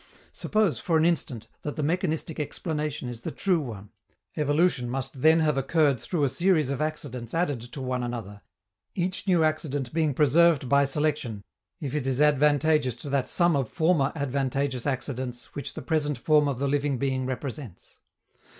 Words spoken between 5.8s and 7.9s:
through a series of accidents added to